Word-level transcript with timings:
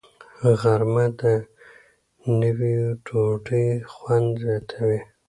غرمه 0.59 1.05
د 1.19 1.21
نیوي 2.39 2.75
ډوډۍ 3.05 3.67
خوند 3.91 4.27
زیاتوي 4.43 4.99